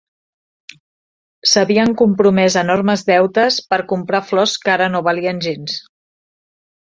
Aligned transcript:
S'havien 1.51 1.93
compromès 1.99 2.57
enormes 2.61 3.03
deutes 3.11 3.59
per 3.75 3.79
comprar 3.93 4.23
flors 4.31 4.57
que 4.65 4.75
ara 4.79 4.89
no 4.95 5.03
valien 5.11 5.43
gens. 5.49 5.77